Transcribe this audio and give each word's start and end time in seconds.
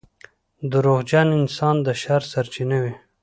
•دروغجن 0.71 1.27
انسان 1.39 1.75
د 1.85 1.87
شر 2.01 2.21
سرچینه 2.31 2.77
وي. 2.83 2.93